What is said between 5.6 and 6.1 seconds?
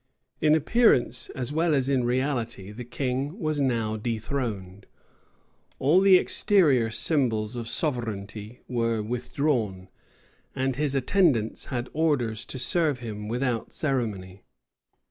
All